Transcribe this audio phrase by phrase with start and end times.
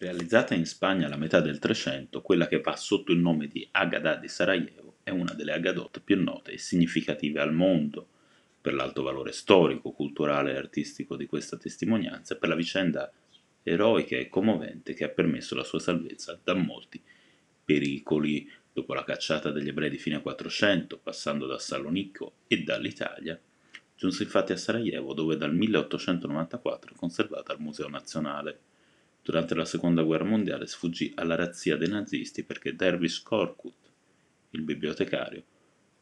[0.00, 4.14] Realizzata in Spagna alla metà del Trecento, quella che va sotto il nome di Agadah
[4.14, 8.06] di Sarajevo è una delle Agadot più note e significative al mondo,
[8.60, 13.12] per l'alto valore storico, culturale e artistico di questa testimonianza e per la vicenda
[13.64, 17.02] eroica e commovente che ha permesso la sua salvezza da molti
[17.64, 18.48] pericoli.
[18.72, 23.36] Dopo la cacciata degli ebrei di fine 400, passando da Salonicco e dall'Italia,
[23.96, 28.60] giunse infatti a Sarajevo, dove dal 1894 è conservata al Museo Nazionale.
[29.28, 33.74] Durante la seconda guerra mondiale sfuggì alla razzia dei nazisti perché Dervish Korkut,
[34.52, 35.44] il bibliotecario,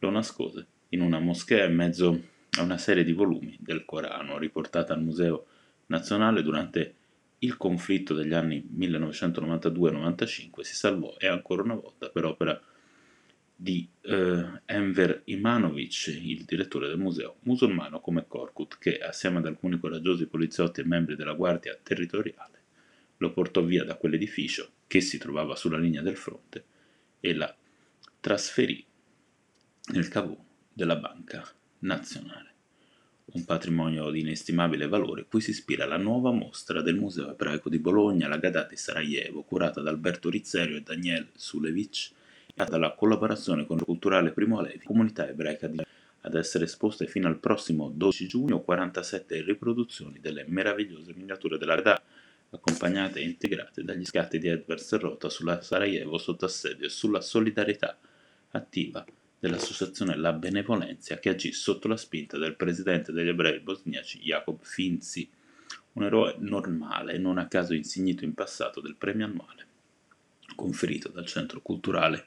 [0.00, 2.20] lo nascose in una moschea in mezzo
[2.58, 5.46] a una serie di volumi del Corano riportata al Museo
[5.86, 6.94] Nazionale durante
[7.38, 12.60] il conflitto degli anni 1992-95 si salvò e ancora una volta per opera
[13.54, 19.78] di eh, Enver Imanovic, il direttore del museo musulmano come Korkut, che assieme ad alcuni
[19.78, 22.51] coraggiosi poliziotti e membri della guardia territoriale
[23.22, 26.64] lo portò via da quell'edificio che si trovava sulla linea del fronte
[27.20, 27.54] e la
[28.20, 28.84] trasferì
[29.92, 30.36] nel cavò
[30.72, 32.50] della Banca Nazionale.
[33.32, 37.78] Un patrimonio di inestimabile valore cui si ispira la nuova mostra del Museo Ebraico di
[37.78, 42.10] Bologna, la Gadat di Sarajevo, curata da Alberto Rizzerio e Daniel Sulevic,
[42.54, 45.80] e dalla collaborazione con il culturale Primo Levi, comunità ebraica di
[46.22, 52.02] ad essere esposte fino al prossimo 12 giugno 47 riproduzioni delle meravigliose miniature della Gadat
[52.52, 57.98] accompagnate e integrate dagli scatti di Edward Serrota sulla Sarajevo sotto assedio e sulla solidarietà
[58.50, 59.04] attiva
[59.38, 65.28] dell'associazione La Benevolenza che agì sotto la spinta del presidente degli ebrei bosniaci Jacob Finzi,
[65.94, 69.66] un eroe normale non a caso insignito in passato del premio annuale
[70.54, 72.24] conferito dal centro culturale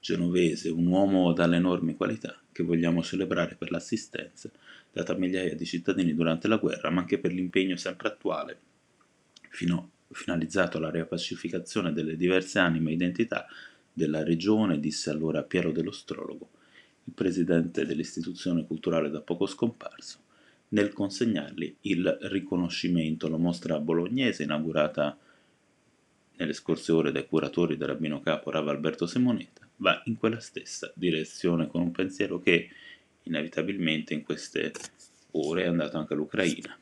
[0.00, 4.50] genovese, un uomo dalle enormi qualità che vogliamo celebrare per l'assistenza
[4.90, 8.60] data a migliaia di cittadini durante la guerra, ma anche per l'impegno sempre attuale
[9.58, 13.44] fino, finalizzato alla riappacificazione delle diverse anime e identità
[13.92, 16.50] della regione, disse allora Piero dell'Ostrologo,
[17.02, 20.20] il presidente dell'istituzione culturale da poco scomparso,
[20.68, 23.28] nel consegnargli il riconoscimento.
[23.28, 25.18] La mostra bolognese, inaugurata
[26.36, 30.92] nelle scorse ore dai curatori del rabbino capo Rav Alberto Simonetta, va in quella stessa
[30.94, 32.68] direzione con un pensiero che
[33.24, 34.70] inevitabilmente in queste
[35.32, 36.78] ore è andato anche all'Ucraina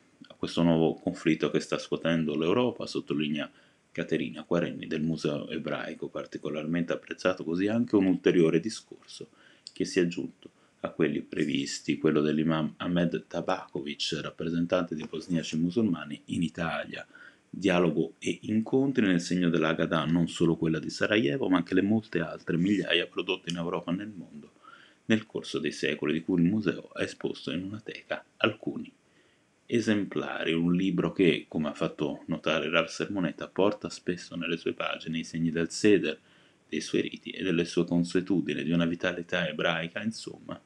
[0.46, 3.50] questo nuovo conflitto che sta scuotendo l'Europa, sottolinea
[3.90, 9.30] Caterina Quarenni del Museo Ebraico, particolarmente apprezzato così anche un ulteriore discorso
[9.72, 10.48] che si è aggiunto
[10.80, 17.04] a quelli previsti, quello dell'imam Ahmed Tabakovic, rappresentante dei bosniaci musulmani in Italia,
[17.50, 22.20] dialogo e incontri nel segno dell'Agadah, non solo quella di Sarajevo, ma anche le molte
[22.20, 24.52] altre migliaia prodotte in Europa e nel mondo
[25.06, 28.24] nel corso dei secoli, di cui il museo ha esposto in una teca.
[28.36, 28.92] Alcuni
[29.66, 35.18] esemplari, un libro che, come ha fatto notare Rav Sermonetta, porta spesso nelle sue pagine
[35.18, 36.18] i segni del seder,
[36.68, 40.60] dei suoi riti e delle sue consuetudini, di una vitalità ebraica, insomma,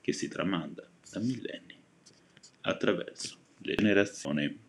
[0.00, 1.74] che si tramanda da millenni
[2.62, 4.64] attraverso le generazioni.